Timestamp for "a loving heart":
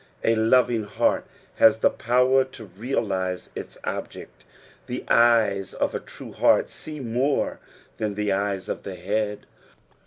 0.23-1.27